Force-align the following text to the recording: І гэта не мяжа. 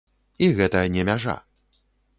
І 0.45 0.49
гэта 0.61 0.81
не 0.97 1.07
мяжа. 1.13 1.37